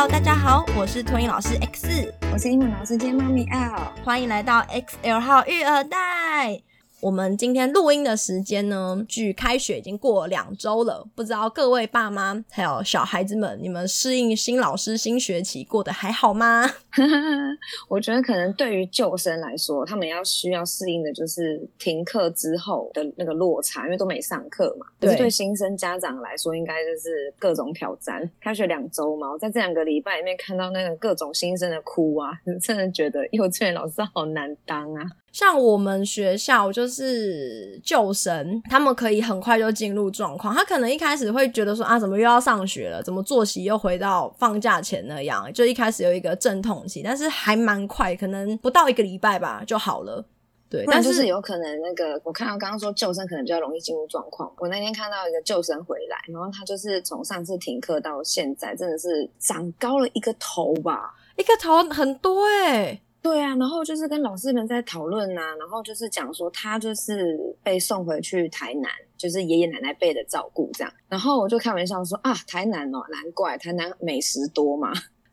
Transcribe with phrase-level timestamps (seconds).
[0.00, 6.62] Hello，大家好，我是托英老师 X，我是英文老师兼妈咪 L，欢迎来到 XL 号育儿袋。
[7.02, 11.06] 我们今天录音的时间呢，距开学已经过了两周了。
[11.14, 16.66] 不知道各位爸妈还有小孩子们，你们适应新老师新学期过得还好吗？
[17.88, 24.86] 我觉得可能对于旧生来说，他们要需要适应的就是停课之后的那个落差，因为都没上课嘛。
[24.98, 28.28] 对，对新生家长来说，应该就是各种挑战。
[28.40, 35.04] 开学两周嘛，我在这两个礼拜里面看到那个各种新生的哭啊， 真的觉得幼稚园老师好难当啊。
[35.32, 40.52] 像我们学校就是旧生，他们可以很快就进入状况。
[40.52, 43.00] 他可能一开始会觉得说啊，怎么又要上学了？
[43.00, 45.48] 怎么作息又回到放假前那样？
[45.52, 50.24] 就一开始有一个阵痛期，但是还蛮快，可能不到一个礼拜吧就好了。
[50.68, 54.52] 对，但是有可能那个我看到刚刚说救生可能比较容易进入状况。
[54.58, 63.02] 我那天看到一个救生回来，然后他就是从上次停课到现在，真的是长高了一个头吧，一个头很多哎、欸。
[63.22, 70.92] 对啊，然后就是跟老师们在讨论啊，然后就是讲说他就是被送回去台南，就是爷爷奶奶辈的照顾这样。
[71.06, 74.92] 然后我就开玩笑说啊，台南哦，难怪台南美食多嘛。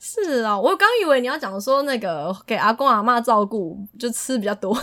[0.10, 4.74] 是啊，我刚以为你要讲说那个给阿公阿妈照顾，就吃比较多。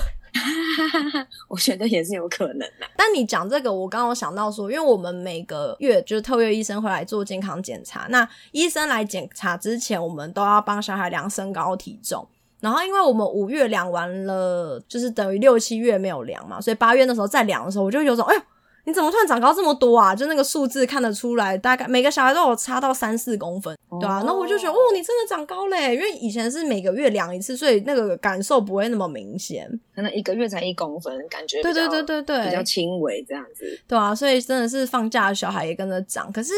[1.48, 2.86] 我觉得也是有可能的。
[2.94, 12.28] 但你讲这个，我刚刚有想到说，因为我们每个月就是特约医生会来做健康检查，那医生来检查之前，我们都要帮小孩量身高体重。
[12.60, 18.40] 然后，因为我们五月量完了，就是等于六七月没有量嘛，所以八月那时候再量的时候，我就有种，哎呦，
[18.86, 20.14] 你怎么突然长高这么多啊？
[20.14, 24.22] 就那个数字看得出来，大概每个小孩都有差到三四公分，对啊。
[24.26, 34.14] 那我就觉得，哦，你真的长高嘞，因为以前是每个月量一次，所以那个感受不会那么明显，可能一个月才一公分，感觉对对对对对，比较轻微这样子，对啊。
[34.14, 36.52] 所以真的是放假的小孩也跟着长，可是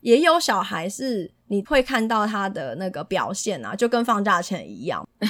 [0.00, 5.06] 也有小孩是你会看到他的那个表现啊，就跟放假前一样。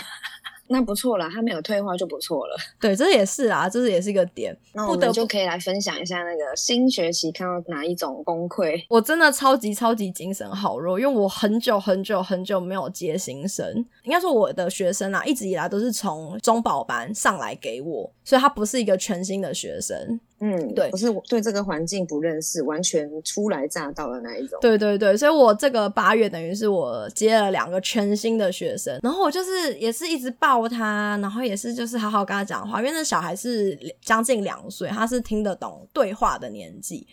[0.69, 2.57] 那不错了，他没有退化就不错了。
[2.81, 4.57] 对，这也是啊，这是也是一个点。
[4.73, 8.85] 那我们就可以来分享一下那个新学期看到哪一种崩溃。
[8.89, 13.85] 我真的超级超级精神好弱，因为我很久很久很久没有接新生。
[14.05, 20.21] 应该说我的学生啊，一直以来都是从中保班上来给我，所以他不是一个全新的学生。
[20.39, 24.59] 嗯，对，不是我对这个环境不认识，完全初来乍到的那一种。
[24.61, 37.07] 对对对，所以我这个八月等于是我接了两个全新的学生，然后我就是也是一直抱他，然后也是就是好好跟他讲话，因为那小孩是将近两岁，他是听得懂对话的年纪，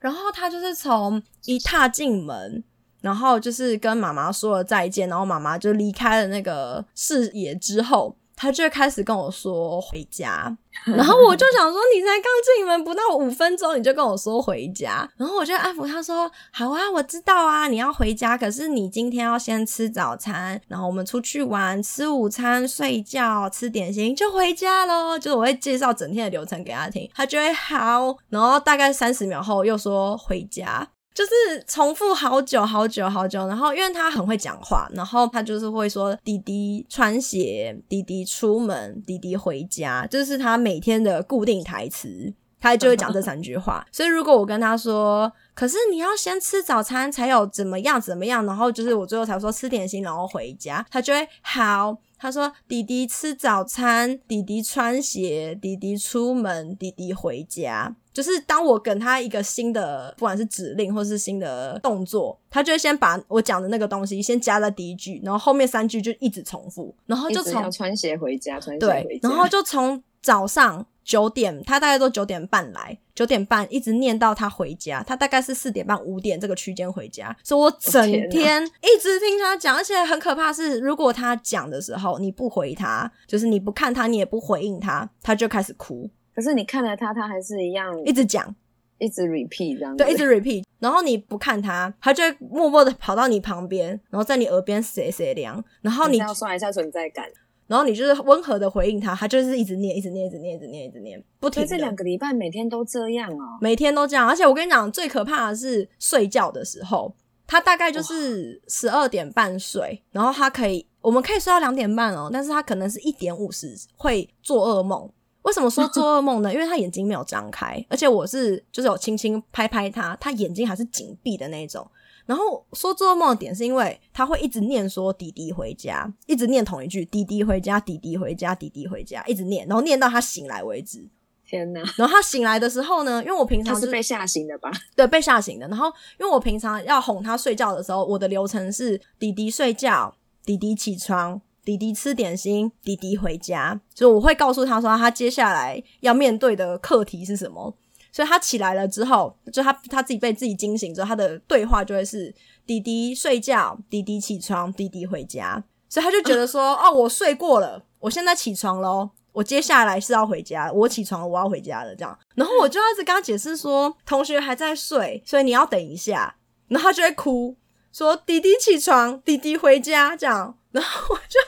[0.00, 2.64] 然后他就是从一踏进门，
[3.02, 8.16] 然后就是跟妈妈说了再见，然后妈妈就离开了那个视野之后。
[8.42, 10.52] 他就会开始跟我说回家，
[10.84, 12.24] 然后我就想说，你才刚
[12.56, 25.16] 进门不到五分钟，你就跟我说回家，然后我就安抚他说，好啊，我知道啊，你要回家，可是你今天要先吃早餐，然后我们出去玩，吃午餐，睡觉，吃点心就回家咯。
[25.16, 30.88] 就是我会介绍整天的流程给他听，他就会好，然后大概三十秒后又说回家。
[31.14, 31.30] 就是
[31.66, 43.86] 重复好久好久好久，然后因为他很会讲话，然后他就是会说“弟弟穿鞋”“弟弟出门”“弟弟回家”，就是他每天的固定台词，他就会讲这三句话。
[43.92, 51.96] 所以如果我跟他说，可是你要先吃早餐才有怎么样怎么样，然后就是我最后才说吃点心然后回家，他就会好。
[52.22, 70.86] 他说：“弟弟吃早餐，弟弟穿鞋，弟弟出门，弟弟回家。”就是当我给他一个新的，不管是指令或是新的动作，他就会先把我讲的那个东西先加在第一句，然后后面三句就一直重复，然后就从穿鞋回家，穿鞋回家，对，然后就从早上。
[71.04, 75.02] 九点，他大概都九点半来，九点半一直念到他回家。
[75.02, 86.08] 他大概是四点半、五点这个区间回家，所以我整天一直听他讲，而且很可怕是，如果他讲的时候你不回他，就是你不看他，你也不回应他，他就开始哭。
[86.34, 88.54] 可是你看了他，他还是一样一直讲，
[88.98, 90.04] 一直 repeat 这样子。
[90.04, 90.64] 对，一直 repeat。
[90.78, 97.26] 然后你不看他，他就会默默的跑到你旁边，然后在你耳边谁谁凉，然后你要刷一下存在感。
[97.72, 101.66] 然后你就是温和的回应他，他就是一直念，一直念，一直念，一直念，一直念，不停。
[101.66, 104.28] 这两个礼拜每天都这样哦，每天都这样。
[104.28, 107.14] 而且我跟你讲，最可怕的是睡觉的时候，
[107.46, 115.10] 他大概就是十二点半睡，然后他可以，我们可以睡到两点半哦，但是他可能是一点五十会做噩梦。
[115.40, 116.52] 为什么说做噩梦呢？
[116.52, 121.90] 因为他眼睛没有张开，而且我是就是有轻轻拍拍他，他眼睛还是紧闭的那种。
[122.26, 131.08] 然后说做噩梦的点是因为他会一直念说弟弟回家，一直念同一句弟弟回家，弟弟回家，弟弟回家，一直念，然后念到他醒来为止。
[131.44, 131.80] 天哪！
[131.98, 134.70] 然后他醒来的时候呢，因为我平常、就是、是被吓醒的吧？
[134.96, 135.68] 对，被吓醒的。
[135.68, 135.88] 然后
[136.18, 140.14] 因为我平常要哄他睡觉的时候，我的流程是弟弟睡觉，
[140.46, 143.78] 弟弟起床，弟弟吃点心，弟弟回家。
[143.94, 147.76] 所以我会告诉他说，他接下来要面对的课题是什么。
[148.12, 152.32] 所以他起来了之后，就他他自己被自己惊醒之后，他的对话就会是
[152.66, 155.64] 弟弟睡觉，弟弟起床，弟弟回家。
[155.88, 159.10] 所以他就觉得说，哦，我睡过了，我现在起床喽。
[159.32, 162.18] 我接下来是要回家，我起床了，我要回家了，这样。
[162.34, 166.36] 然后我就一直跟他解释说，同学还在睡，所以你要等一下。
[166.68, 167.56] 然后他就会哭，
[167.92, 170.58] 说弟弟起床，弟弟回家，这样。
[170.70, 171.40] 然后我就，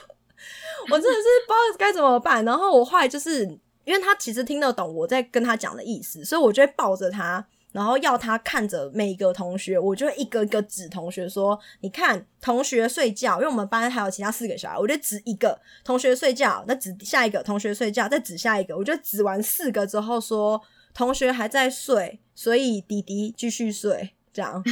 [0.89, 2.43] 我真的是不知道该怎么办。
[2.43, 7.45] 然后我后来就是，因为他其实听得懂我在跟他讲的意思，所以我就会抱着他。
[7.71, 18.77] 然后要他看着每一个同学，我就一个一个指同学说：“你看，同学睡觉。”因为我们班还有其他四个小孩，我就指一个同学睡觉，再指下一个同学睡觉，再指下一个。
[18.77, 20.61] 我就指完四个之后说
[20.95, 24.63] ：“同学还在睡，所以弟弟继续睡。”这样，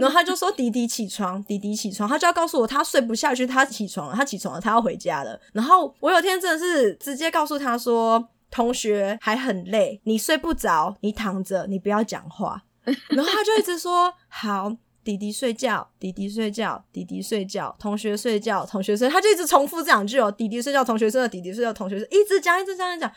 [0.00, 5.36] 然后他就说：“弟弟起床，弟弟起床。”他就要告诉我他睡不下去，他起床了，他起床了，他要回家了。
[5.52, 8.28] 然后我有天真的是直接告诉他说。
[8.50, 12.62] 同学还很累，你睡不着，你躺着，你不要讲话。
[13.10, 14.72] 然后他就一直说：“好，
[15.02, 23.12] 弟弟睡觉，弟弟睡觉，弟弟睡觉，同学睡觉，同学睡。”他就一直重复这两句哦：“弟弟睡觉，同学睡觉，弟弟睡觉，同学睡。”一直讲，一直讲，一直讲。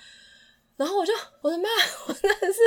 [0.76, 1.70] 然后我就，我的妈，
[2.08, 2.60] 我真的是，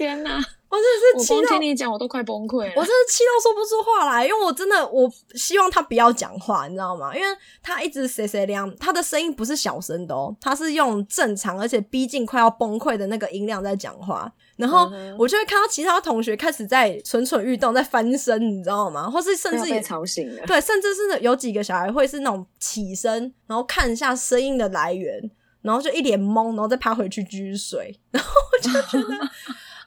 [0.00, 0.30] 天哪！
[0.70, 2.72] 我真的是气到，你讲，我都快崩溃了。
[2.74, 7.14] 我真的气到说不出话来，因为我真的，我希望他不要讲话，你知道吗？
[7.14, 7.26] 因为
[7.62, 14.32] 他一直谁谁亮，他的声音不是小声的哦，他是用正常而且逼近快要崩溃的那个音量在讲话。
[14.56, 19.10] 然后我就会看到其他同学开始在蠢蠢欲动，在翻身，你知道吗？
[19.10, 25.30] 或是甚至也被吵醒了，对，甚至是有几个小孩会是那种起身，然后看一下声音的来源，
[25.60, 28.00] 然后就一脸懵，然后再趴回去继续睡。
[28.12, 29.14] 然后我就觉得。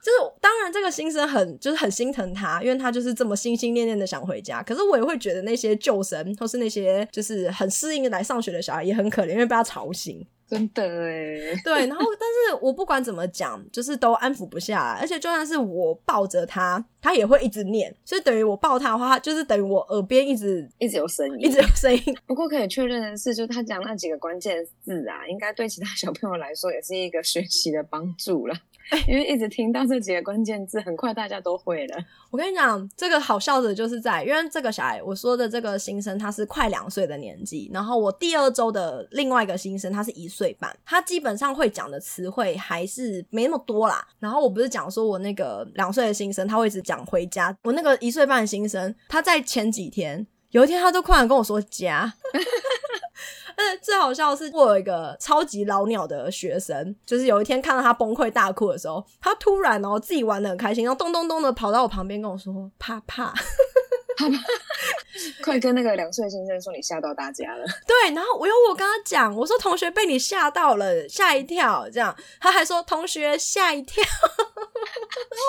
[0.03, 4.61] 就是当然，这个新生很就是很心疼他，因为他就是这么心心念念的想回家。
[4.61, 10.25] 可是我也会觉得那些旧生或是那些就是很适应来上学的小孩也很可怜，因为被他吵醒。
[10.45, 17.95] 真的哎对，然后但是我不管怎么讲，就是都安抚不下来，而且就算是我抱着他，他也会一直念。
[18.05, 22.15] 所以等于我抱他的话，就是等于我耳边一直一直有声音，一直有声音。
[22.27, 28.53] 不过可以确认的是，就他讲那几个关键字啊，应该对其他小朋友来说也是一个学习的帮助了。
[29.07, 31.97] 因为一直听到这几个关键字，很快大家都会了。
[32.31, 44.07] 我跟你讲，这个好笑的就是在，因为这个小孩我说的这个新生，他是快两岁的年纪，然后我第二周的另外一个新生，他是一岁半，他基本上会讲的词汇还是没那么多啦。
[44.19, 52.13] 然后我不是讲说我那个两岁的新生，他会一直讲回家，我那个一岁半的新生，他在前几天有一天，他都突然跟我说加。
[53.55, 63.33] 但是最好笑的是，我有一个超级老鸟的学生，就是有一天看到他崩溃大哭的时候，他突然哦自己玩的很开心，然后咚咚咚的跑到我旁边跟我说：“怕怕，
[65.43, 67.65] 快跟那个两岁先生说你吓到大家了。
[67.87, 75.43] ”对，然后我有我跟他讲，我说同学被你吓到了，吓一跳，这样他还说同学吓一跳，然后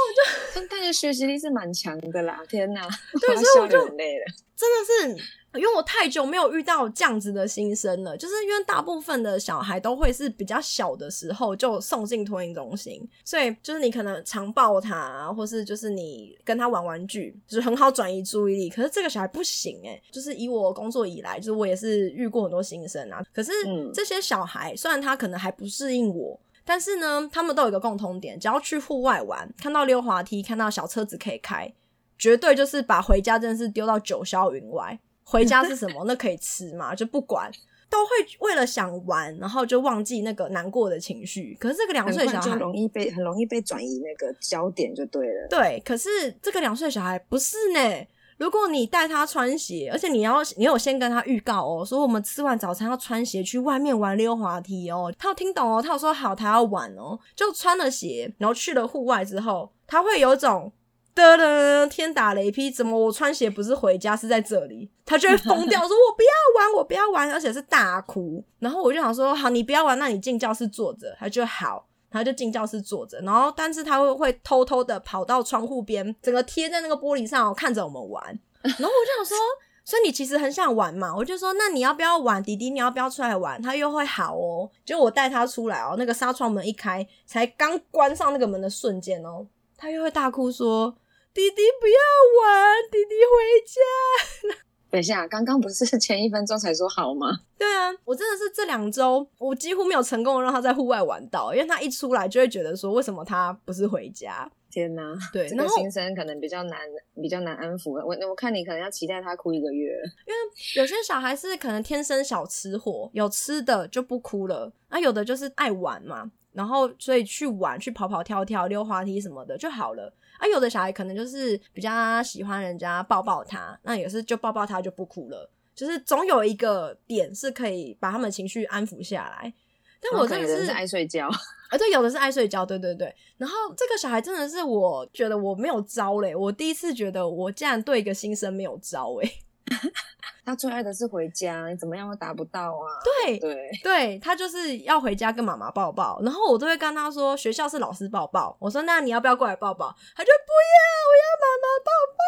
[0.55, 2.83] 我就，他的学习力是蛮强的啦，天哪，
[3.21, 4.25] 对，所以我就很累了，
[4.57, 4.69] 真
[5.09, 5.25] 的是。
[5.55, 18.69] 因为我太久没有遇到这样子的新生了，就是因为大部分的小孩都会是比较小的时候就送进托婴中心，所以就是你可能常抱他，或是就是你跟他玩玩具，就是很好转移注意力。
[18.69, 23.23] 可是这个小孩不行诶，就是以我工作以来，就是我也是遇过很多新生啊。
[23.33, 23.53] 可是
[23.93, 31.73] 这些小孩虽然他可能还不适应我，但是呢，他们都有一个共同点，只要去户外玩，看到溜滑梯，看到小车子可以开，
[32.19, 34.99] 绝对就是把回家真的是丢到九霄云外。
[35.25, 36.05] 回家是什么？
[36.07, 36.95] 那可以吃嘛？
[36.97, 37.51] 就不管，
[37.91, 41.57] 都会为了想玩，然后就忘记那个难过的情绪。
[41.59, 45.47] 可是这个两岁小孩很容易被很容易被转移那个焦点，就对了。
[45.49, 46.09] 对，可是
[46.43, 48.07] 这个两岁小孩不是呢。
[48.37, 55.15] 如果你带他穿鞋，而且你要你有先跟他预告哦，说我们吃完早餐要穿鞋去外面玩溜滑梯哦。
[55.17, 60.71] 他有听懂哦，他有说好，他要玩哦，就穿了鞋，然后去了户外之后，他会有一种。
[61.15, 62.71] 哒哒，天打雷劈！
[62.71, 64.91] 怎么我穿鞋不是回家，是在这里？
[65.07, 68.45] 他就会疯掉， 说我不要玩，我不要玩，而且是大哭。
[68.59, 71.17] 然后我就想说，好，你不要玩，那你进教室坐着。
[71.21, 73.21] 他就好，他就进教室坐着。
[73.21, 78.25] 然后，但是他会会偷偷的跑到窗户边，整个贴在那个玻璃上，看着我们玩。
[78.63, 79.37] 然后我就想说，
[79.85, 81.15] 所以你其实很想玩嘛？
[81.15, 82.71] 我就说，那你要不要玩，弟弟？
[82.71, 83.63] 你要不要出来玩？
[83.63, 84.69] 他又会好哦。
[84.85, 90.93] 就我带他出来哦，那个纱窗门一开，才刚关上那个门的瞬间哦，他又会大哭说。
[91.35, 91.99] 弟弟不要
[92.41, 94.63] 玩，弟弟回家。
[94.89, 97.41] 等一下，刚刚不是前一分钟才说好吗？
[97.59, 104.49] 对啊，我真的是这两周，我几乎没有成功让他在户外玩到，因为他一出来就会觉得说，为什么他不是回家？
[104.71, 106.79] 天哪，对，这个新生可能比较难，
[107.21, 107.91] 比较难安抚。
[107.91, 109.91] 我我看你可能要期待他哭一个月，
[110.29, 116.31] 因为有些小孩是可能天生小吃货，有吃的就不哭了，那有的就是爱玩嘛。
[116.53, 120.13] 然后，所以去玩，去跑跑跳跳、溜滑梯什么的就好了。
[120.39, 125.51] 啊，有的小孩可能就是比较喜欢人家抱抱他，那也是就抱抱他就不哭了。
[125.75, 129.53] 就是总有一个点是可以把他们情绪安抚下来。
[130.01, 131.27] 但我真的是，是爱睡觉，
[131.71, 133.15] 啊，对，有的是爱睡觉，对对对。
[133.39, 139.33] 然后这个小孩真的是，我觉得我没有招嘞，我第一次觉得我竟然对一个新生没有招诶。
[140.45, 143.01] 他最爱的是回家，你怎么样都达不到啊？
[143.25, 148.55] 对对对，他就是要回家跟妈妈抱抱，然后我都会跟他说，学校是老师抱抱。
[148.61, 149.95] 我说，那你要不要过来抱抱？
[150.15, 152.25] 他就不要，我要妈妈抱抱。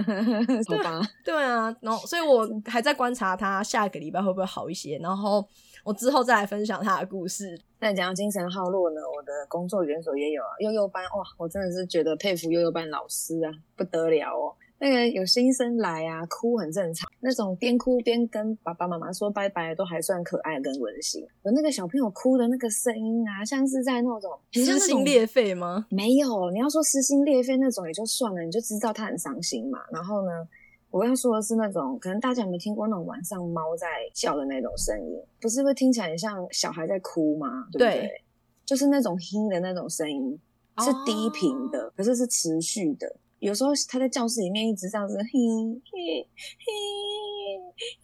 [0.64, 1.00] 对吧？
[1.24, 5.46] 对啊，然后所以我还在观察他下一个礼拜会不会好一些，然后
[5.84, 7.60] 我之后再来分享他的故事。
[7.80, 14.54] 那讲到精神耗弱呢，我的工作园所也有啊，幼幼班哇，我真的是觉得佩服幼幼班老师啊，不得了哦。
[14.82, 17.06] 那个有新生来啊，哭很正常。
[17.20, 21.22] 那种边哭边跟爸爸妈妈说拜拜，都还算可爱跟温馨。
[21.42, 25.84] 有那个小朋友哭的那个声音啊，像是在那种撕心裂肺吗？
[25.90, 29.80] 没有，你要说撕心裂肺那种也就算了，你就知道他很伤心嘛。
[29.92, 30.48] 然后呢，
[30.90, 35.20] 我要说的是那种，可能大家有没有听过那种晚上猫在叫的那种声音？
[35.42, 37.68] 不是会听起来很像小孩在哭吗？
[37.70, 38.00] 对不对？
[38.00, 38.22] 对，
[38.64, 40.40] 就是那种哼的那种声音，
[40.78, 43.14] 是低频的，哦，可是是持续的。
[43.40, 46.26] 有时候他在教室里面一直这样子嘿嘿
[46.58, 46.72] 嘿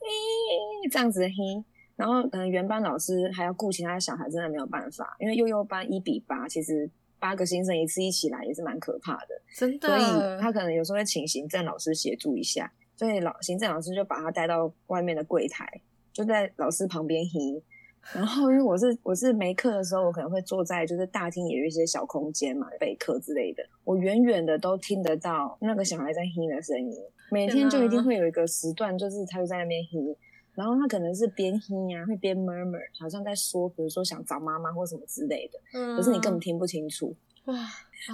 [0.00, 1.64] 嘿这样子嘿，
[1.94, 9.88] 然后可能原班老师还要顾其他的小孩，真的没有办法，因为幼幼班一比八，其实八个新生一次一起来也是蛮可怕的，真的。
[9.88, 10.02] 所以
[10.40, 15.80] 他可能有时候会请行政老师协助一下，所以老行政老师就把他带到外面的柜台，
[16.12, 17.62] 就在老师旁边嘿。
[18.14, 23.62] 然后，因为我是我是没课的时候，我可能会坐在就是大厅，也有一些小空间嘛，备课之类的。
[23.84, 26.96] 我远远的都听得到那个小孩在哼的声音。
[27.30, 30.16] 每天就一定会有一个时段，就是他就在那边哼，
[30.54, 35.58] 然后他可能是边哼啊，会边 murmur，好像在说，比如说想找妈妈或什么之类的。
[35.74, 35.96] 嗯。
[35.96, 37.14] 可是你根本听不清楚。
[37.46, 37.54] 哇。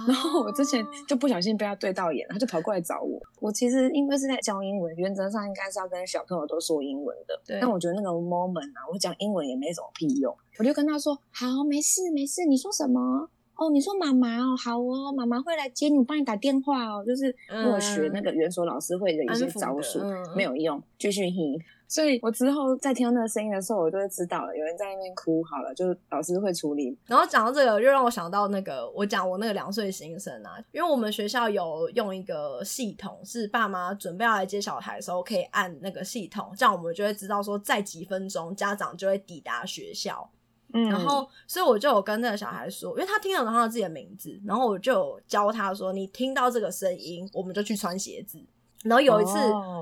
[0.07, 3.21] 然后我之前就不小心被他对到眼，他就跑过来找我。
[3.39, 7.39] 我其实因为是在教英文，原则上应该是要跟小朋友都说英文的。
[7.45, 7.59] 对。
[7.61, 10.35] 但我觉得那个 moment 啊，我讲英文也没什么屁用。
[10.57, 13.29] 我就跟他说：“好，没事没事，你说什么？
[13.55, 21.59] 哦，你说妈妈哦，好哦，妈妈会来接你，我帮你打电话哦。”就是我学那个园所老师会的一些招数，嗯、没有用，继续听。
[21.87, 25.43] 所以我之后在听到那个声音的时候，我就会知道了，有人在那边哭。
[25.43, 26.97] 好了，就是老师会处理。
[27.05, 40.27] 然后讲到这个，又让我想到那个，我讲我那个两岁新生啊，因为我们学校有用一个系统，是爸妈准备要来接小孩的时候，可以按那个系统，这样我们就会知道说，在几分钟家长就会抵达学校。
[40.73, 48.43] 嗯，然后所以我就有跟那个小孩说，因为他听得懂他自己的名字，然后我就有教他说，你听到这个声音，我们就去穿鞋子。
[48.83, 49.31] 然后有一次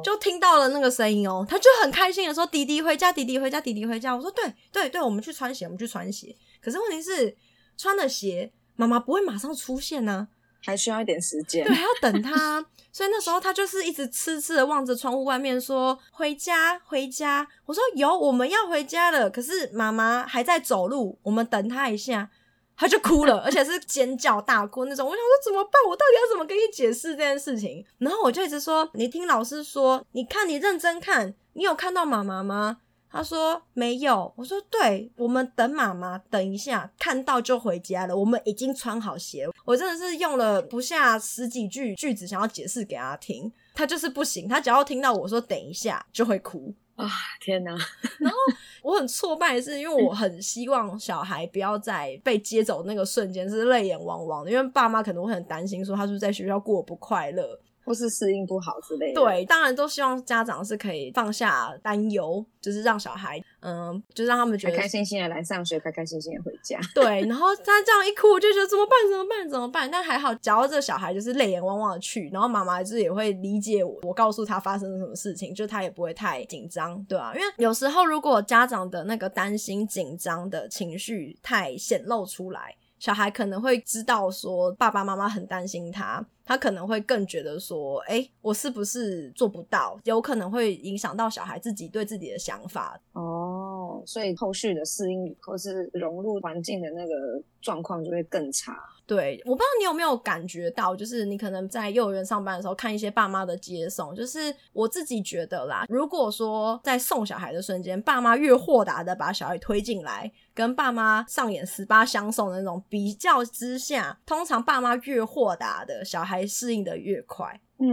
[0.04, 1.50] 就听到了那个声音哦，oh.
[1.50, 7.36] 他就很开心的说：“弟弟回家，弟弟回家，弟弟回家。”我说：“对对对，我们去穿鞋，我们去穿鞋。”可是问题是，
[7.76, 12.64] 穿了鞋，妈妈不会马上出现呢、啊，还需要一点时间，对，还要等他。
[12.92, 22.30] 所以那时候他就是一直痴痴的望着窗户外面说：“回家，回家。”我说：“有，我们要回家了。”可是妈妈还在走路，我们等他一下。
[22.76, 25.08] 他就哭了， 而且是尖叫大哭那种。
[25.08, 25.74] 我想说怎么办？
[25.88, 27.86] 我到底要怎么跟你解释这件事情？
[28.00, 32.78] 然后我就一直说：“你听老师说，你看，你认真看，你有看到妈妈吗？”
[33.12, 38.16] 他说：“没有。”我说：“对，我们等妈妈，等一下看到就回家了。
[38.16, 44.48] 我们已经穿好鞋。”我真的是用了不下十几句句子想要解释给他听，他就是不行。
[44.48, 46.74] 他只要听到我说“等一下”就会哭。
[46.96, 47.72] 啊天哪！
[48.20, 48.38] 然后
[48.84, 57.60] 我很挫败，是因为我很希望小孩不要在被接走那个瞬间是泪眼汪汪的，因为爸妈可能会很担心，说他是不是在学校过不快乐。
[57.84, 59.22] 或是适应不好之类的。
[59.22, 66.80] 对，当然都希望家长是可以放下担忧，就是让小孩，嗯，就让他们觉得开开心心的来上学，开开心心的回家。
[66.94, 68.94] 对，然后他这样一哭，我就觉得怎么办？
[69.10, 69.50] 怎么办？
[69.50, 69.90] 怎么办？
[69.90, 82.76] 但还好，只要这个小孩就是泪眼汪汪的去，然后妈妈就是也会理解我，我告诉他发生了什么事情，就他也不会太紧张，对啊，因为有时候如果家长的那个担心、紧张的情绪太显露出来。
[83.02, 90.00] 小孩可能会知道说爸爸妈妈很担心他，他可能会更觉得说，哎，我是不是做不到？
[90.04, 93.02] 有可能会影响到小孩自己对自己的想法。
[93.14, 98.78] 哦，所以后续的适应或是融入环境的那个状况就会更差。
[99.06, 117.60] 对，我不知道你有没有感觉到，就是你可能在幼儿园上班的时候看一些爸妈的接送，就是我自己觉得啦，如果说在送小孩的瞬间，爸妈越豁达的把小孩推进来，跟爸妈上演十八相送的那种比较之下，通常爸妈越豁达的小孩适应的越快。
[117.80, 117.90] 嗯，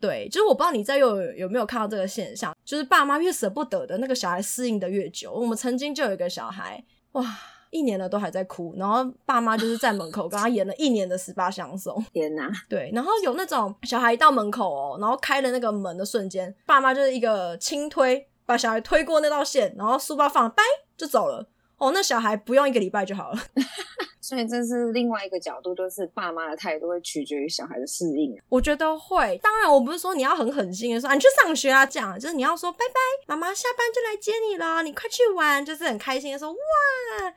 [0.00, 5.32] 对，就是我不知道你在幼儿园有没有看到这个现象，就是爸妈越舍不得的那个小孩适应的越久。
[5.32, 7.24] 我们曾经就有一个小孩，哇，
[7.70, 12.04] 一年了都还在哭，然后爸妈就是在门口跟他演了一年的十八相送。
[12.12, 12.50] 天哪！
[12.68, 20.62] 对，然后有那种小孩一到门口哦，然后开了那个门的瞬间，爸妈就是一个轻推，把小孩推过那道线，然后书包放，拜
[20.96, 21.46] 就走了。
[21.78, 23.38] 哦，那小孩不用一个礼拜就好了。
[24.20, 28.36] 所以这是另外一个角度，就是爸妈的态度会取决于小孩的适应。
[28.48, 36.56] 我觉得会，当然我不是说你要很狠心的说，啊，你去上学啊，这样就是你要说拜拜，妈妈下班就来接你了，你快去玩，就是很开心的说，哇，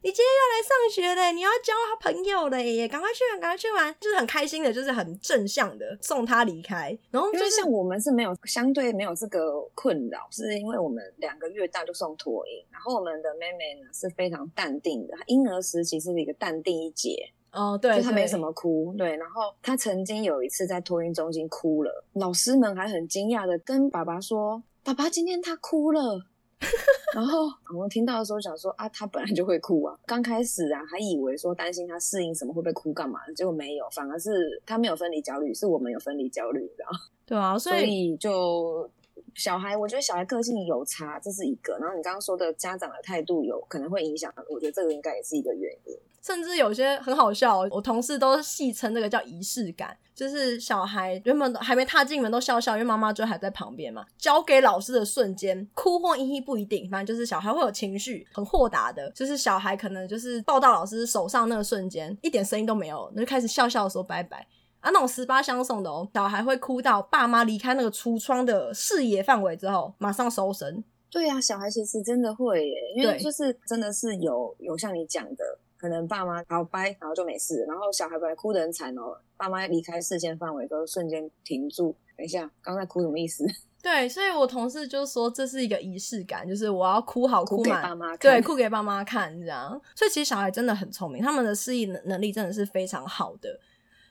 [0.01, 6.97] 你今天要来上学了，你要交朋友了耶，赶快去玩，赶快去玩，就是很开心的，就是很正向的送他离开。
[7.11, 16.72] 然后就是像我们是没有相对没有这个困扰，是因为我们两个月大就送托婴，然后我们的妹妹呢是非常淡定的，婴儿时期是一个淡定。
[16.81, 17.15] 一节
[17.51, 26.19] 哦，对，就他没什么哭，对，然后他曾经有一次在托运中心哭了，老师们还很惊讶的跟爸爸说：“爸爸今天他哭了。
[27.13, 36.89] ”然后我们听到的时候想说：“啊，他本来就会哭啊。”刚开始啊，还以为说担心他适应什么会不会哭干嘛，结果没有，反而是他没有分离焦虑，是我们有分离焦虑，你知道？
[37.25, 38.89] 对啊，所以就
[39.35, 41.77] 小孩，我觉得小孩个性有差，这是一个。
[41.79, 45.97] 然后你刚刚说的家长的态度有可能会影响，我觉得这个应该也是一个原因。
[46.21, 54.05] 甚至有些很好笑，我同事都戏称这个叫仪式感，就是小孩原本还没踏进门都笑笑，因为妈妈就还在旁边嘛。
[54.17, 59.11] 交给老师的瞬间，哭或依依不一定，反正就是小孩会有情绪，很豁达的。
[59.11, 64.47] 就是小孩可能就是抱到老师手上那个瞬间，一点声音都没有，那就开始笑笑说拜拜
[64.83, 70.83] 啊，那种十八相送的哦，小孩会哭到爸妈离开那个橱窗的视野范围之后，马上收神。
[71.09, 75.57] 对呀、啊，小孩其实真的会耶，因为就是真的是有有像你讲的。
[75.77, 81.93] 可能爸妈好掰，然后就没事，然后小孩本来哭得很惨哦，爸妈离开视线范围都瞬间停住。
[82.15, 83.45] 等一下，刚才哭什么意思？
[83.83, 89.69] 对，所以我同事就说这是一个仪式感，就是我要哭好哭满，哭给爸妈看，对，哭给爸妈看这样。
[89.93, 93.59] 所以其实小孩真的很聪明，他们的适应能力真的是非常好的。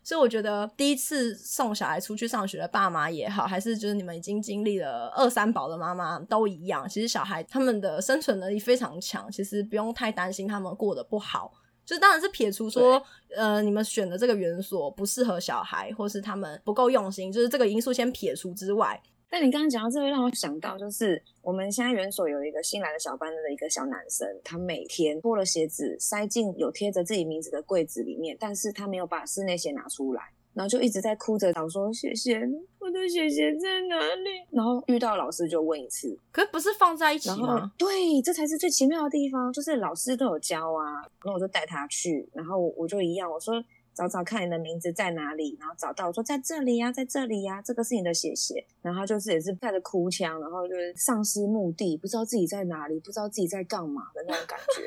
[0.04, 11.52] 所以我觉得第一次送小孩出去上学的爸妈也好，还是就是你们已经经历了二三宝的妈妈都一样，其实小孩他们的生存能力非常强，其实不用太担心他们过得不好。
[11.84, 13.02] 就当然是撇除说，
[13.36, 19.00] 呃，你们选的这个园所不适合小孩，或是他们不够用心，就是这个因素先撇除之外。
[19.32, 30.22] 但你刚刚讲到这个，让我想到就是我们现在园所有一个新来的小班的一个小男生，他每天脱了鞋子塞进有贴着自己名字的柜子里面，但是他没有把室内鞋拿出来。
[30.52, 32.38] 然后就一直在哭着，想说鞋鞋，
[32.78, 34.28] 我的鞋鞋在哪里？
[34.50, 37.72] 然后遇到老师就问一次，可不是放在一起吗？
[37.78, 41.00] 对，这才是最奇妙的地方，就是老师都有教啊。
[41.24, 43.54] 然后我就带他去，然后我就一样，我说
[43.94, 48.64] 找找看你的名字在哪里，然后找到，我说在这里呀、啊，在这里呀、啊，这个是你的鞋鞋。
[48.81, 54.83] 然后他就是也是带着哭腔，然后就是丧失目的，不知道自己在哪里，不知道自己在干嘛的那种感觉。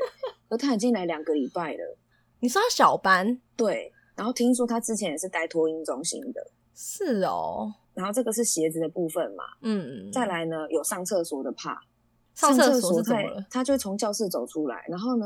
[0.50, 1.98] 而他已经来两个礼拜了，
[2.40, 3.40] 你说他小班？
[3.56, 3.92] 对。
[4.16, 6.42] 然后听说他之前也是待托婴中心的，
[6.74, 7.74] 是哦。
[7.94, 10.10] 然后这个是鞋子的部分嘛，嗯。
[10.12, 11.82] 再来呢，有上厕所的怕，
[12.34, 13.46] 上厕所是怎么了？
[13.50, 15.26] 他就从教室走出来，然后呢，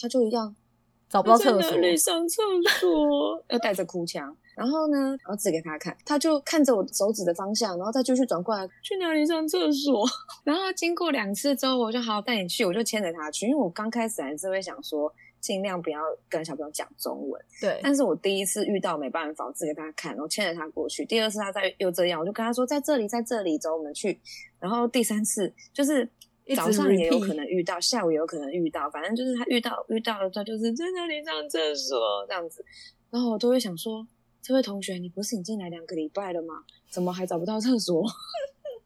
[0.00, 0.56] 他就一样
[1.12, 2.42] 找不到厕所，在哪里上厕
[2.80, 3.44] 所？
[3.50, 10.08] 要带着哭腔，然后呢，然后指给他看，他就看着我手指的方向，然后他继续转过来，去哪里上厕所？
[10.42, 15.12] 然后经过两次之后，我就好好带你去，我就牵着他去，因为我刚开始还是会想说。
[15.42, 15.98] 尽量不要
[16.28, 17.44] 跟小朋友讲中文。
[17.60, 21.04] 对，但是我第一次遇到没办法，我只给他看，然后牵着他过去。
[21.04, 24.20] 第二次他再又这样，我就跟他说在这里，在这里，走，我们去。
[24.60, 26.08] 然后第三次就是
[26.56, 32.64] 早上也有可能遇到，下午也有可能遇到，反正就是他遇到遇到了，他就是在那里上厕所这样子。
[33.10, 34.06] 然后我都会想说，
[34.40, 36.64] 这位同学，你不是已经来两个礼拜了吗？
[36.90, 38.04] 怎么还找不到厕所？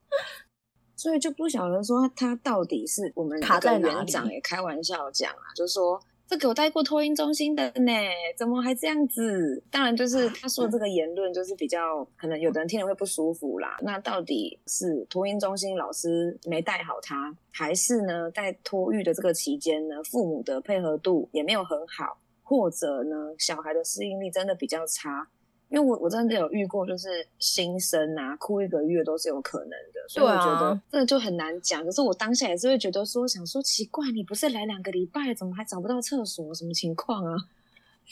[0.96, 6.00] 所以就不晓得说他到底是我们卡在园长也开玩笑讲啊，就是说。
[6.28, 7.92] 这给我带过托婴中心的呢，
[8.36, 9.62] 怎么还这样子？
[9.70, 13.78] 当然，就是他说的这个言论，就是比较可能有的人听了会不舒服啦。
[13.82, 25.28] 那到底是托婴中心老师没带好他，还是呢，在托育的这个期间呢，父母的配合度也没有很好，或者呢，小孩的适应力真的比较差？
[25.76, 27.08] 因为我我真的有遇过，就是
[27.38, 31.84] 新生啊，哭一个月都是有可能的，所以我觉得这个就很难讲。
[31.84, 36.54] 可是我当下也是会觉得说，想说奇怪，你不是来两个礼拜，怎么还找不到厕所？
[36.54, 37.36] 什么情况啊？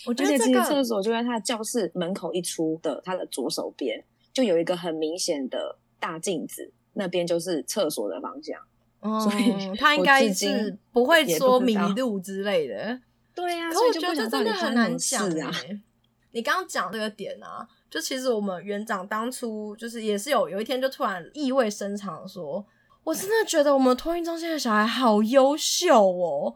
[0.05, 8.61] 我觉得、这个、厕所就在他的教室门口一出的他的左手边，就有一个很明显的大镜子，那边就是厕所的方向。
[9.01, 13.01] 嗯， 所以他应该是不会说迷路之类的。
[13.35, 15.51] 对呀、啊，可我觉得这真的很难讲啊。
[16.35, 22.65] 你刚刚讲这个点啊，就其实我们园长当初就是也是有有一天就突然意味深长说，
[23.05, 26.53] 我真的觉得我们托运中心的小孩好优秀哦。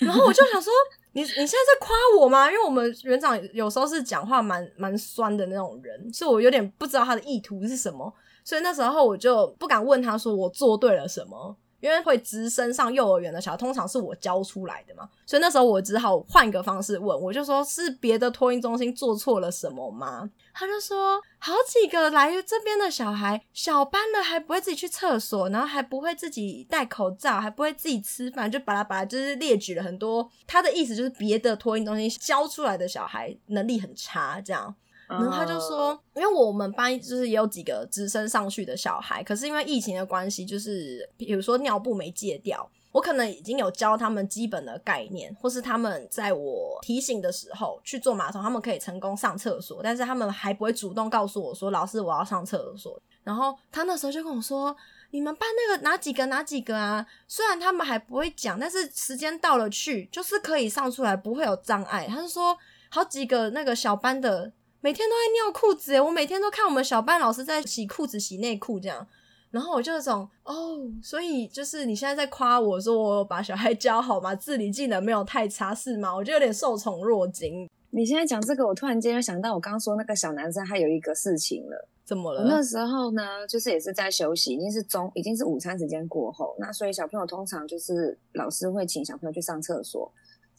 [0.00, 0.70] 然后我就想说，
[1.12, 2.50] 你你现在在夸我吗？
[2.50, 11.56] 因为我们园长有时候是讲话蛮蛮酸的那种人，所以我有点不知道他的意图是什么，所以那时候我就不敢问他说我做对了什么。
[11.80, 20.30] 因为会直升上幼儿园的小孩，通常是我教出来的嘛，所以那时候我只好换一个方式问，我就说是别的托婴中心做错了什么吗？
[20.52, 30.28] 他就说好几个来这边的小孩，小班的还不会自己去厕所，然后还不会自己戴口罩，还不会自己吃饭，就巴拉巴拉，就是列举了很多。
[30.46, 34.74] 他的意思就是别的托婴中心教出来的小孩能力很差，这样。
[35.10, 54.74] 然后他就说，因为我们班就是也有几个直升上去的小孩，可是因为疫情的关系，就是比如说尿布没戒掉，我可能已经有教他们基本的概念，或是他们在我提醒的时候去坐马桶，他们可以成功上厕所，但是他们还不会主动告诉我说：“老师，我要上厕所。”然后他那时候就跟我说
[55.10, 57.04] ：“你们班那个哪几个哪几个啊？
[57.26, 62.56] 虽然他们还不会讲，但是时间到了去就是可以上出来，不会有障碍。”他就说
[62.90, 64.52] 好几个那个小班的。
[64.80, 69.06] 每天都在尿裤子诶，我每天都看我们小班老师在洗裤子、洗内裤这样，
[69.50, 74.34] 然后我就那种哦，所以就是你现在在夸我说我把小孩教好吗？
[74.34, 76.14] 自理技能没有太差是吗？
[76.14, 77.68] 我就有点受宠若惊。
[77.90, 81.88] 你现在讲这个，我突然间又想到我刚刚说那个小男生，他有一个事情了。
[82.04, 82.42] 怎么了？
[82.42, 90.10] 我那时候呢，就是也是在休息，已经是中，已经是午餐时间过后，那所以小朋友通常就是老师会请小朋友去上厕所。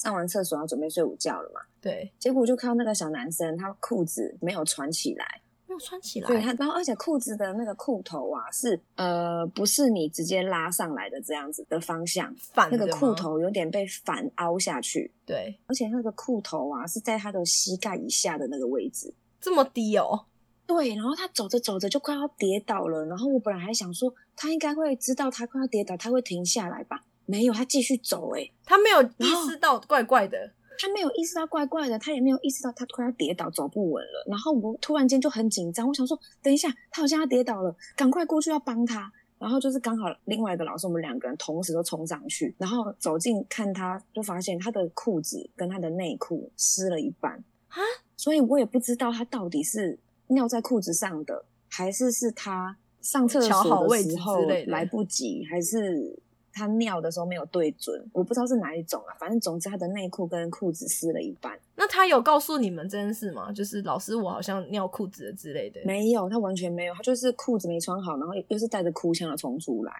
[0.01, 1.61] 上完厕所要准备睡午觉了嘛？
[1.79, 6.27] 对，结果就看到那个小男生，他裤子没有穿起来，没有穿起来。
[6.27, 15.11] 对，他然后而且裤子的那个裤头啊，是呃，不是你直接拉上来的这样子的方向，反那个裤头有点被反凹下去。
[15.23, 20.25] 对，而且那个裤头啊是在他的膝盖以下的那个位置，这么低哦。
[20.65, 27.03] 对，然后他走着走着就快要跌倒了，然后我本来还想说，他应该会知道他快要跌倒，他会停下来吧。
[27.31, 30.37] 没有，他继续走，欸，诶，他没有意识到怪怪的，
[30.77, 34.25] 他没有意识到怪怪的，他也没有意识到他快要跌倒，走不稳了。
[34.27, 39.09] 然后我突然间就很紧张，我想说，等一下，他好像要跌倒了，赶快过去要帮他。
[39.39, 47.31] 然后就是刚好另外一个老师，我们两个人同时都冲上去，然后走近看他，就发现他的裤子跟他的内裤湿了一半
[47.69, 47.79] 啊，
[48.17, 56.19] 所以我也不知道他到底是尿在裤子上的，还是是他上厕所的时候来不及，还是。
[56.53, 59.15] 他尿的时候没有对准，我不知道是哪一种啊。
[59.19, 61.59] 反正总之他的内裤跟裤子湿了一半。
[61.75, 63.51] 那他有告诉你们这件事吗？
[63.51, 65.81] 就是老师，我好像尿裤子了之类的。
[65.85, 69.93] 没有，他完全没有，他就是裤子没穿好，然后又是带着哭腔的冲出来。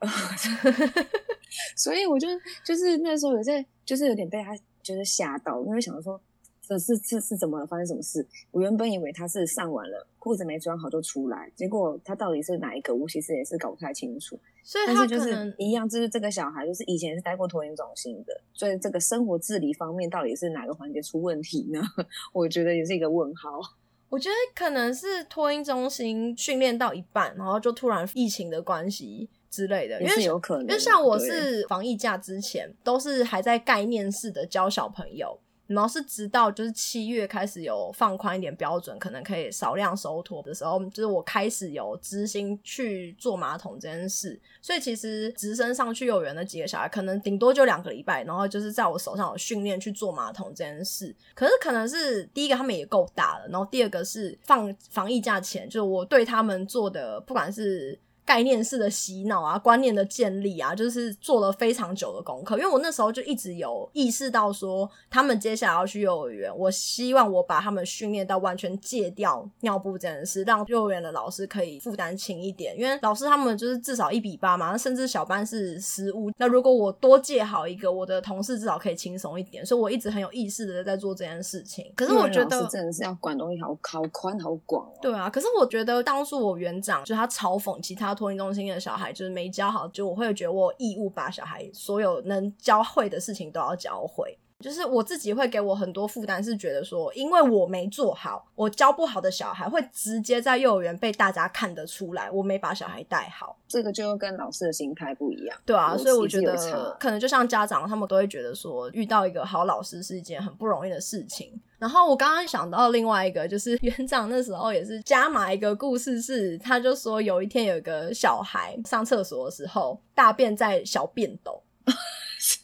[1.76, 2.28] 所以我就
[2.64, 6.20] 就是那时候有在，就是有点被他就是吓到，因为想说。
[6.68, 7.64] 这是是是怎么了？
[7.64, 8.26] 发生什么事？
[8.50, 12.92] 我原本以为他是上完了，裤子没穿好就出来，结果他到底是哪一个？
[12.92, 14.36] 我其实也是搞不太清楚。
[14.68, 21.80] 所以他就是一样，就是这个小孩，就是以前是待过托婴中心的，所以这个生活自理方面到底是哪个环节出问题呢？
[22.34, 23.60] 我觉得也是一个问号。
[24.08, 30.62] 我觉得可能是托婴中心训练到一半，然后就突然疫情的关系之类的，也是有可能。
[30.64, 35.38] 因为像我是防疫假之前，都是还在概念式的教小朋友。
[35.66, 44.40] 然后是直到就是七月开始有放宽一点标准，可能可以少量收托的时候，就是我开始有执行去坐马桶这件事。
[44.62, 51.14] 所以其实直升上去幼儿园的几个小孩，可能顶多就两个礼拜，然后就是在我手上有训练去坐马桶这件事。
[51.34, 57.98] 可是可能是第一个他们也够大了，然后第二个是放防疫假前，就是我对他们做的不管是。
[58.26, 62.58] 概念式的洗脑啊，观念的建立啊，就是做了非常久的功课。
[62.58, 72.76] 因为我那时候就一直有意识到说，他们接下来要去幼儿园，我希望我把他们训练到完全戒掉尿布这件事，让幼儿园的老师可以负担轻一点。
[72.76, 76.28] 因为老师他们就是至少一比八嘛，甚至小班是十五。
[76.36, 79.64] 那如果我多戒好一个，我的同事至少可以轻松一点。
[79.64, 81.92] 所以我一直很有意识的在做这件事情。
[81.94, 84.98] 可是我觉得真的是要管东西好好宽好广哦。
[85.00, 88.15] 对啊，可是我觉得当初我园长就他嘲讽其他。
[88.16, 94.36] 托婴中心的小孩就是没教好，就我会觉得我有义务把小孩所有能教会的事情都要教会。
[94.58, 103.58] 就是我自己会给我很多负担，是觉得说，因为我没做好，我教不好的小孩会直接在幼儿园被大家看得出来，我没把小孩带好。
[103.68, 105.54] 这个就跟老师的心态不一样。
[105.66, 111.60] 对啊，所以我觉得可能就像家长，他们都会觉得说，遇到一个好老师是一件很不容易的事情。
[111.78, 121.62] 然后我刚刚想到另外一个，就是 园长那时候也是加码一个故事是，他就说有一天有一个小孩上厕所的时候大便在小便斗。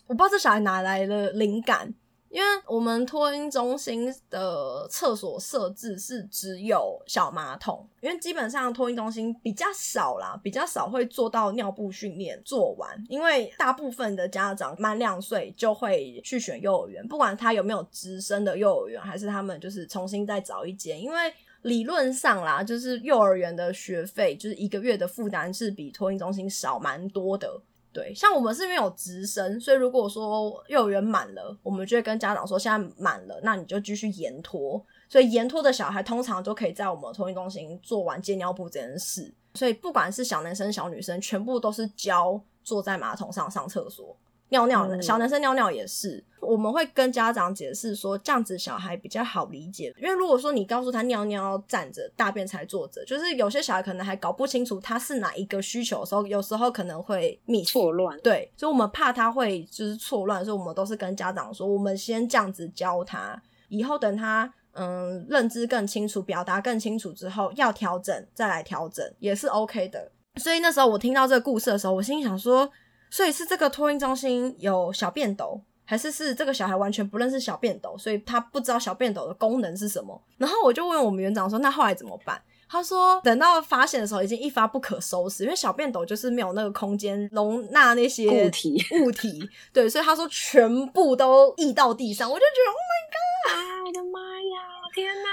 [0.07, 1.93] 我不知道这小孩哪来的灵感，
[2.33, 27.61] 因为我们托婴中心的厕所设置是只有小马桶，因为基本上托婴中心比较少啦，比较少会做到尿布训练做完，因为大部分的家长满两岁就会去选幼儿园，不管他有没有直升的幼儿园，还是他们就是重新再找一间，因为理论上啦，就是幼儿园的学费就是一个月的负担是比托婴中心少蛮多的。
[27.93, 34.83] 对，像我们是因为有直升，所以如果说幼儿园满了，我们就会跟家长说现在满了，那你就继续延托。
[35.09, 39.33] 所以延托的小孩通常都可以在我们托育中心做完接尿布这件事。
[39.55, 44.17] 所以不管是小男生小女生，全部都是教坐在马桶上上厕所。
[44.53, 49.93] 尿尿，嗯，小男生尿尿也是，我们会跟家长解释说，这样子小孩比较好理解。
[49.99, 58.17] 因为如果说你告诉他尿尿要站着，大便才坐着，就是有些小孩可能还搞不清楚他是哪一个需求的时候，有时候可能会迷错乱。
[58.21, 70.13] 对，所以我们怕他会就是错乱，所以我们都是跟家长说，我们先这样子教他，以后等他嗯认知更清楚，表达更清楚之后，要调整再来调整也是 OK 的。
[70.37, 72.71] 所以那时候我听到这个故事的时候，我心里想说。
[73.13, 80.19] 所以是这个托婴中心有小便斗，还是是这个小孩完全不认识小便斗，所以他不知道小便斗的功能是什么？
[80.39, 89.47] 然后我就问我们园长说：“那后来怎么办？”他说：“等到发现的时候，已经一发不可收拾，因为小便斗就是没有那个空间容纳那些物体物体。
[89.75, 93.53] 对，所以他说全部都溢到地上，我就觉得 Oh my God！
[93.53, 95.29] 啊，我的妈呀，天哪！”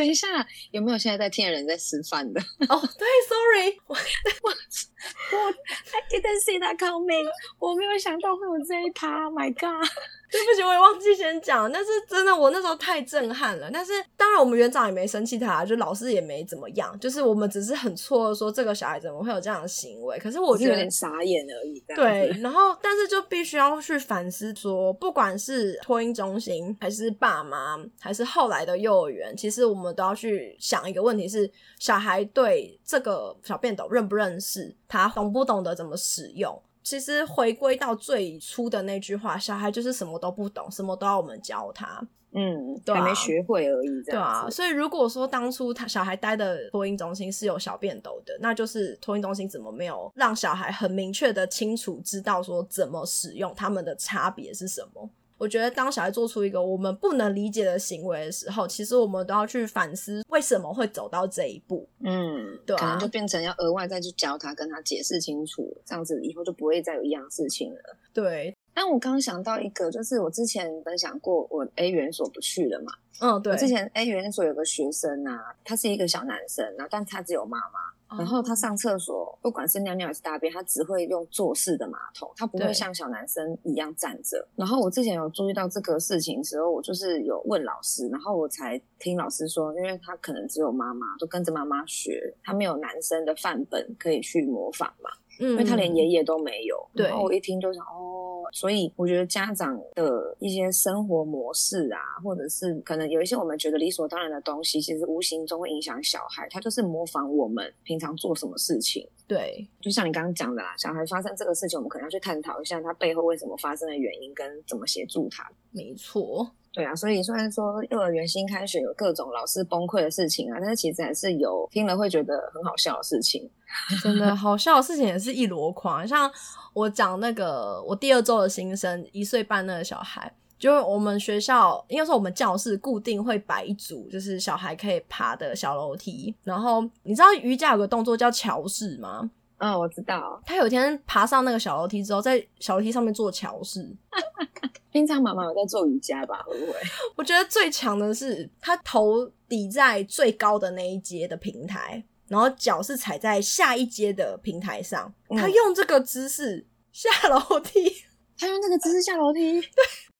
[0.00, 0.26] 等一下，
[0.72, 2.40] 有没有现在在听的人在吃饭的？
[2.70, 5.50] 哦、oh，对，Sorry，我我我
[5.92, 9.86] I didn't see that coming，我没有想到会有这一趴，My God。
[10.30, 13.68] 对不起，我也忘记先讲，但是真的，我那时候太震撼了。
[13.72, 20.16] 但是当然，我们园长也没生气他，就老师也没怎么样，就是我们只是很错愕，说这个小孩怎么会有这样的行为。
[20.18, 21.82] 可是我觉得有点傻眼而已。
[21.96, 34.72] 对，然后但是就必须要去反思说，不管是托婴中心，还是爸妈，还是后来的幼儿园，其实我们都要去想一个问题是：小孩对这个小便斗认不认识？
[34.86, 36.62] 他懂不懂得怎么使用？
[36.82, 42.06] 其实回归到最初的那句话，小孩就是什么都不懂，什么都要我们教他。
[42.32, 43.88] 嗯，对啊，还没学会而已。
[44.04, 55.10] 对啊，所以如果说当初他小孩待的托婴中心是有小便斗的，那就是托婴中心怎么没有让小孩很明确的清楚知道说怎么使用，他们的差别是什么？
[55.40, 61.88] 我觉得，当小孩做出一个我们不能理解的行为的时候，其实我们都要去反思为什么会走到这一步。
[62.04, 67.80] 嗯，对啊，可能就变成要额外再去教他，跟他解释清楚，这样子以后就不会再有一样事情了。
[68.12, 68.54] 对。
[68.72, 72.92] 但我刚想到一个，就是我之前分享过，我 A 园所不去了嘛。
[73.20, 73.52] 嗯，对。
[73.52, 77.80] 我之前 A 园所有个学生啊，他是一个小男生，然后但他只有妈妈。
[78.18, 84.46] 然后他上厕所，不管是尿尿还是大便，他只会用坐式的马桶，他不会像小男生一样站着。
[84.56, 95.10] 然后我之前有注意到这个事情的时候，我就是有问老师，然后我才听老师说，因为他可能只有妈妈，都跟着妈妈学，他没有男生的范本可以去模仿嘛。
[95.40, 96.76] 嗯，因为他连爷爷都没有。
[96.94, 97.06] 对。
[97.06, 106.46] 然后我一听就想，哦，所以我觉得家长的一些生活模式啊，或者是可能有一些我们觉得理所当然的东西，其实无形中会影响小孩。
[106.50, 109.08] 他就是模仿我们平常做什么事情。
[109.26, 109.66] 对。
[109.80, 115.50] 就像你刚刚讲的啦，小孩发生这个事情，我们可能要去探讨一下他背后为什么发生的原因，跟怎么协助他。
[115.72, 116.50] 没错。
[116.72, 123.50] 对啊，所以虽然说幼儿园新开学有各种老师崩溃的事情啊，但是其实还是有听了会觉得很好笑的事情。
[124.02, 126.30] 真的好笑的事情也是一箩筐，像
[126.72, 136.34] 我讲那个我第二周的新生一岁半那个小孩，就我们学校应该说我们教室固定会摆一组，就是小孩可以爬的小楼梯。
[136.44, 139.30] 然后你知道瑜伽有个动作叫桥式吗？
[139.60, 140.42] 嗯、哦，我知道。
[140.44, 143.88] 他有一天爬上那个小楼梯之后，在小楼梯上面做桥式。
[144.90, 146.42] 平常妈妈有在做瑜伽吧？
[146.44, 146.74] 会不会？
[147.14, 155.12] 我觉得最强的是他头抵在最高的那一阶的平台，然后脚是踩在下一阶的平台上。
[155.28, 158.02] 嗯、他用这个姿势下楼梯，
[158.36, 159.60] 他用这个姿势下楼梯。
[159.60, 159.70] 对，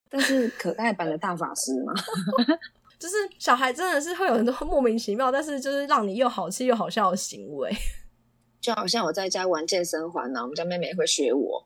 [0.09, 1.93] 但是可爱版的大法师嘛，
[2.97, 7.75] 就是小孩真的是会有很多莫名其妙，但是就是让你又好气又好笑的行为。
[8.61, 11.65] 就好像我在家玩健身环呢，我们家妹妹会学我，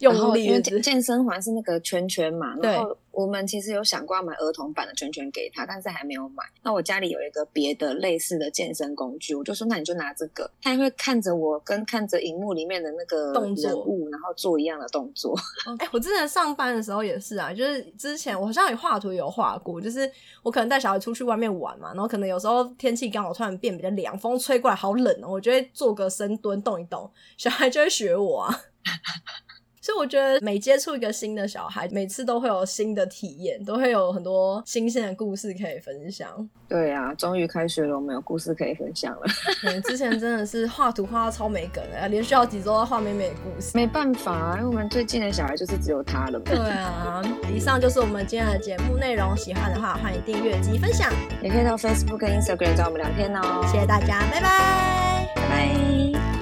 [0.00, 0.44] 用力。
[0.44, 6.44] 因为健身环是那个圈圈嘛，然后我们其实有想过要买儿童版的圈圈给他，但是还没有买。
[6.62, 13.70] 那我家里有一个别的类似的健身工具，我就说那你就拿这个，他也会看着我跟看着荧幕里面的那个人作
[14.10, 15.36] 然后做一样的动作。
[15.78, 20.10] 哎、欸，我之前上班的时候也是啊，就是之前我好像也画图有画过，就是
[20.42, 28.60] 我可能带小孩出去外面玩嘛，然后可能有时候天气刚好突然变比较凉，风吹过来好冷哦、喔，我就会做个深蹲动一动，小孩就会学我啊。
[29.80, 36.28] 所以我觉得每接触一个新的小孩，每次都会有新的体验，都会有很多新鲜的故事可以分享。
[36.68, 39.22] 对啊，终于开学了，我们有故事可以分享了。
[39.64, 43.72] 嗯，之前真的是画图画到超没梗的，连续好几周要画美美的故事。
[43.74, 46.38] 没办法啊，因为我们最近的小孩就是只有他了。
[46.44, 47.22] 对啊，
[47.54, 49.36] 以上就是我们今天的节目内容。
[49.36, 51.10] 喜欢的话，欢迎订阅及分享，
[51.42, 53.64] 也可以到 Facebook 跟 Instagram 找我们聊天哦。
[53.72, 56.39] 谢谢大家，拜拜，拜拜。